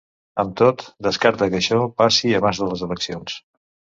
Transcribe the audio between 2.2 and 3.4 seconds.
abans de les eleccions.